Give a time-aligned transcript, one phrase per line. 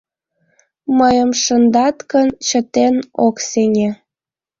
[0.97, 3.89] Мыйым шындат гын, чытен ок сеҥе.